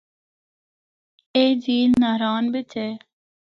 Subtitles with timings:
[1.35, 2.89] اے جھیل ناران بچ اے۔